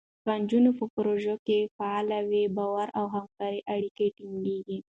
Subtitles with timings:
[0.25, 4.77] که نجونې په پروژو کې فعاله وي، باور او همکارۍ اړیکې ټینګېږي.